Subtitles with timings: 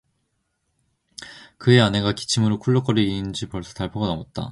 [1.59, 4.49] 그의 아내가 기침으로 쿨룩거리기는 벌써 달포가 넘었다.